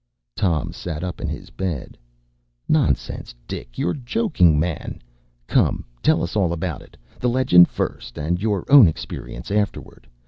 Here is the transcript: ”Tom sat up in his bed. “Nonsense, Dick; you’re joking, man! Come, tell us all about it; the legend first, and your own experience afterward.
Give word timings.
”Tom 0.35 0.73
sat 0.73 1.03
up 1.03 1.21
in 1.21 1.27
his 1.27 1.51
bed. 1.51 1.95
“Nonsense, 2.67 3.35
Dick; 3.47 3.77
you’re 3.77 3.99
joking, 4.03 4.59
man! 4.59 4.99
Come, 5.45 5.85
tell 6.01 6.23
us 6.23 6.35
all 6.35 6.51
about 6.53 6.81
it; 6.81 6.97
the 7.19 7.29
legend 7.29 7.67
first, 7.67 8.17
and 8.17 8.41
your 8.41 8.65
own 8.67 8.87
experience 8.87 9.51
afterward. 9.51 10.07